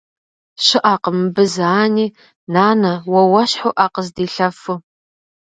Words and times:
Щыӏэкъым 0.65 1.17
мыбы 1.21 1.43
зы 1.53 1.63
ани, 1.81 2.05
нанэ, 2.53 2.93
уэ 3.11 3.21
уэщхьу 3.31 3.75
ӏэ 3.77 3.85
къыздилъэфу. 3.93 4.75